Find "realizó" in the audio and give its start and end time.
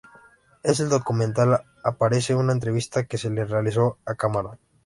3.45-3.99